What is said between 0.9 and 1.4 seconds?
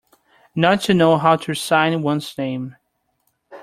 know how